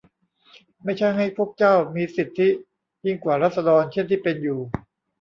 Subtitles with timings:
[0.83, 2.49] ไม่ใช่ให้พวกเจ้ามีสิทธิ
[3.05, 4.59] ยิ่งกว่าราษฎรเช่นที่เป็นอยู่